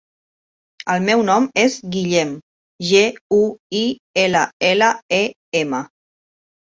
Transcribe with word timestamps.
El 0.93 1.03
meu 1.09 1.19
nom 1.27 1.45
és 1.63 1.75
Guillem: 1.95 2.33
ge, 2.93 3.03
u, 3.43 3.45
i, 3.83 3.85
ela, 4.25 4.43
ela, 4.75 4.93
e, 5.23 5.25
ema. 5.65 5.87